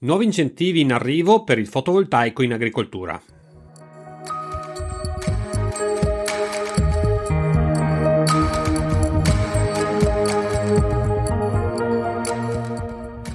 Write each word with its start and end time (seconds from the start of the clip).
Nuovi 0.00 0.24
incentivi 0.24 0.80
in 0.80 0.92
arrivo 0.92 1.44
per 1.44 1.58
il 1.58 1.68
fotovoltaico 1.68 2.42
in 2.42 2.52
agricoltura. 2.52 3.22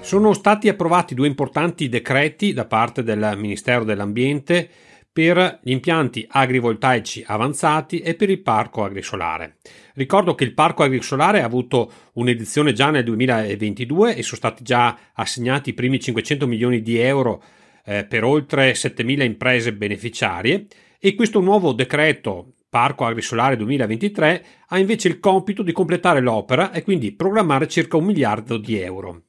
Sono 0.00 0.34
stati 0.34 0.68
approvati 0.68 1.14
due 1.14 1.26
importanti 1.26 1.88
decreti 1.88 2.52
da 2.52 2.66
parte 2.66 3.02
del 3.02 3.32
Ministero 3.38 3.82
dell'Ambiente 3.82 4.68
per 5.12 5.60
gli 5.62 5.72
impianti 5.72 6.26
agrivoltaici 6.26 7.22
avanzati 7.26 7.98
e 7.98 8.14
per 8.14 8.30
il 8.30 8.40
parco 8.40 8.82
agrisolare. 8.82 9.56
Ricordo 9.94 10.34
che 10.34 10.44
il 10.44 10.54
parco 10.54 10.82
agrisolare 10.82 11.42
ha 11.42 11.44
avuto 11.44 11.92
un'edizione 12.14 12.72
già 12.72 12.90
nel 12.90 13.04
2022 13.04 14.16
e 14.16 14.22
sono 14.22 14.36
stati 14.36 14.62
già 14.62 14.96
assegnati 15.12 15.70
i 15.70 15.74
primi 15.74 16.00
500 16.00 16.46
milioni 16.46 16.80
di 16.80 16.96
euro 16.98 17.42
eh, 17.84 18.04
per 18.04 18.24
oltre 18.24 18.72
7.000 18.72 19.22
imprese 19.22 19.74
beneficiarie 19.74 20.66
e 20.98 21.14
questo 21.14 21.40
nuovo 21.40 21.72
decreto 21.72 22.54
Parco 22.70 23.04
Agrisolare 23.04 23.56
2023 23.56 24.44
ha 24.68 24.78
invece 24.78 25.08
il 25.08 25.20
compito 25.20 25.62
di 25.62 25.72
completare 25.72 26.20
l'opera 26.20 26.72
e 26.72 26.82
quindi 26.82 27.12
programmare 27.12 27.68
circa 27.68 27.98
un 27.98 28.04
miliardo 28.06 28.56
di 28.56 28.78
euro. 28.78 29.24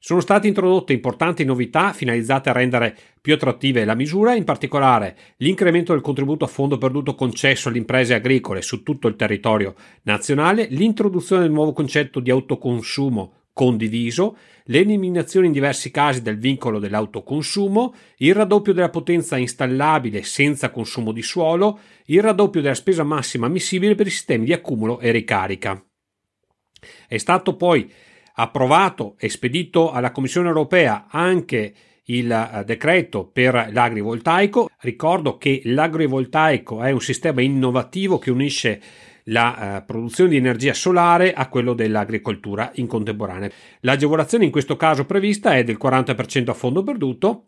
Sono 0.00 0.20
state 0.20 0.46
introdotte 0.46 0.92
importanti 0.92 1.44
novità 1.44 1.92
finalizzate 1.92 2.48
a 2.48 2.52
rendere 2.52 2.96
più 3.20 3.34
attrattive 3.34 3.84
la 3.84 3.96
misura, 3.96 4.36
in 4.36 4.44
particolare 4.44 5.16
l'incremento 5.38 5.92
del 5.92 6.02
contributo 6.02 6.44
a 6.44 6.48
fondo 6.48 6.78
perduto 6.78 7.16
concesso 7.16 7.68
alle 7.68 7.78
imprese 7.78 8.14
agricole 8.14 8.62
su 8.62 8.84
tutto 8.84 9.08
il 9.08 9.16
territorio 9.16 9.74
nazionale, 10.02 10.68
l'introduzione 10.70 11.42
del 11.42 11.50
nuovo 11.50 11.72
concetto 11.72 12.20
di 12.20 12.30
autoconsumo 12.30 13.32
condiviso, 13.52 14.36
l'eliminazione 14.66 15.46
in 15.46 15.52
diversi 15.52 15.90
casi 15.90 16.22
del 16.22 16.38
vincolo 16.38 16.78
dell'autoconsumo, 16.78 17.92
il 18.18 18.34
raddoppio 18.36 18.72
della 18.72 18.90
potenza 18.90 19.36
installabile 19.36 20.22
senza 20.22 20.70
consumo 20.70 21.10
di 21.10 21.22
suolo, 21.22 21.80
il 22.04 22.22
raddoppio 22.22 22.60
della 22.60 22.74
spesa 22.74 23.02
massima 23.02 23.46
ammissibile 23.46 23.96
per 23.96 24.06
i 24.06 24.10
sistemi 24.10 24.44
di 24.44 24.52
accumulo 24.52 25.00
e 25.00 25.10
ricarica. 25.10 25.84
È 27.08 27.16
stato 27.16 27.56
poi 27.56 27.90
approvato 28.40 29.14
e 29.18 29.28
spedito 29.28 29.90
alla 29.90 30.12
Commissione 30.12 30.48
europea 30.48 31.06
anche 31.10 31.74
il 32.04 32.30
eh, 32.30 32.64
decreto 32.64 33.26
per 33.26 33.70
l'agrivoltaico. 33.72 34.70
Ricordo 34.80 35.36
che 35.38 35.60
l'agrivoltaico 35.64 36.82
è 36.82 36.90
un 36.90 37.00
sistema 37.00 37.40
innovativo 37.42 38.18
che 38.18 38.30
unisce 38.30 38.80
la 39.30 39.80
uh, 39.80 39.84
produzione 39.84 40.30
di 40.30 40.36
energia 40.36 40.72
solare 40.72 41.34
a 41.34 41.48
quello 41.48 41.74
dell'agricoltura 41.74 42.70
in 42.76 42.86
contemporanea. 42.86 43.50
L'agevolazione 43.80 44.46
in 44.46 44.50
questo 44.50 44.76
caso 44.76 45.04
prevista 45.04 45.54
è 45.54 45.64
del 45.64 45.76
40% 45.78 46.48
a 46.48 46.54
fondo 46.54 46.82
perduto 46.82 47.44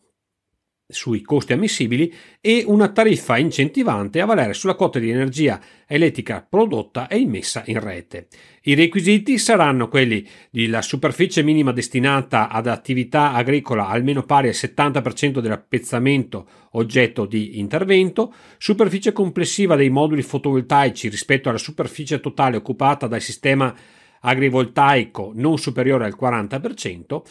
sui 0.91 1.22
costi 1.22 1.52
ammissibili 1.52 2.12
e 2.41 2.64
una 2.66 2.88
tariffa 2.88 3.38
incentivante 3.38 4.20
a 4.20 4.27
valere 4.27 4.55
sulla 4.55 4.74
quota 4.74 4.98
di 4.98 5.10
energia 5.10 5.60
elettrica 5.86 6.47
prodotta 6.48 7.08
e 7.08 7.19
immessa 7.19 7.62
in 7.66 7.80
rete. 7.80 8.28
I 8.62 8.74
requisiti 8.74 9.38
saranno 9.38 9.88
quelli 9.88 10.27
della 10.50 10.82
superficie 10.82 11.42
minima 11.42 11.72
destinata 11.72 12.48
ad 12.48 12.66
attività 12.66 13.32
agricola 13.32 13.88
almeno 13.88 14.22
pari 14.22 14.48
al 14.48 14.55
70% 14.55 15.41
dell'appezzamento 15.41 16.47
oggetto 16.72 17.25
di 17.25 17.58
intervento, 17.58 18.34
superficie 18.58 19.12
complessiva 19.12 19.77
dei 19.77 19.91
moduli 19.91 20.22
fotovoltaici 20.22 21.08
rispetto 21.08 21.48
alla 21.48 21.58
superficie 21.58 22.20
totale 22.20 22.56
occupata 22.56 23.06
dal 23.06 23.20
sistema 23.20 23.75
agrivoltaico 24.20 25.32
non 25.34 25.58
superiore 25.58 26.04
al 26.04 26.16
40%, 26.20 27.22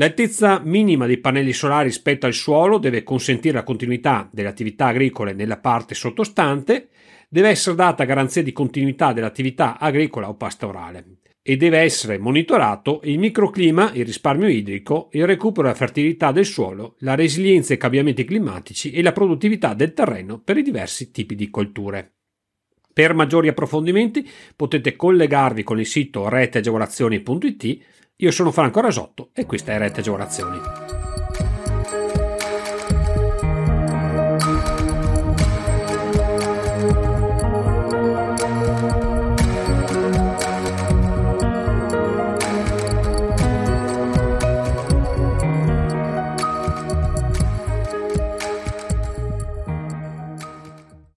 L'altezza 0.00 0.62
minima 0.64 1.04
dei 1.04 1.18
pannelli 1.18 1.52
solari 1.52 1.88
rispetto 1.88 2.24
al 2.24 2.32
suolo 2.32 2.78
deve 2.78 3.02
consentire 3.02 3.56
la 3.56 3.64
continuità 3.64 4.30
delle 4.32 4.48
attività 4.48 4.86
agricole 4.86 5.34
nella 5.34 5.58
parte 5.58 5.94
sottostante, 5.94 6.88
deve 7.28 7.50
essere 7.50 7.76
data 7.76 8.04
garanzia 8.04 8.42
di 8.42 8.50
continuità 8.50 9.12
dell'attività 9.12 9.78
agricola 9.78 10.30
o 10.30 10.36
pastorale 10.36 11.18
e 11.42 11.58
deve 11.58 11.80
essere 11.80 12.16
monitorato 12.16 13.02
il 13.04 13.18
microclima, 13.18 13.92
il 13.92 14.06
risparmio 14.06 14.48
idrico, 14.48 15.10
il 15.12 15.26
recupero 15.26 15.66
della 15.66 15.76
fertilità 15.76 16.32
del 16.32 16.46
suolo, 16.46 16.94
la 17.00 17.14
resilienza 17.14 17.74
ai 17.74 17.78
cambiamenti 17.78 18.24
climatici 18.24 18.92
e 18.92 19.02
la 19.02 19.12
produttività 19.12 19.74
del 19.74 19.92
terreno 19.92 20.40
per 20.40 20.56
i 20.56 20.62
diversi 20.62 21.10
tipi 21.10 21.34
di 21.34 21.50
colture. 21.50 22.14
Per 22.90 23.12
maggiori 23.12 23.48
approfondimenti 23.48 24.26
potete 24.56 24.96
collegarvi 24.96 25.62
con 25.62 25.78
il 25.78 25.86
sito 25.86 26.26
reteagevolazioni.it 26.26 27.78
io 28.22 28.30
sono 28.30 28.50
Franco 28.50 28.80
Rasotto 28.80 29.30
e 29.32 29.46
questa 29.46 29.72
è 29.72 29.78
Rete 29.78 30.00
Agevolazioni. 30.00 30.99